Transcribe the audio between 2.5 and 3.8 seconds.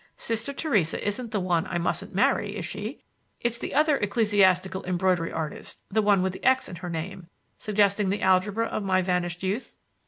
is she? It's the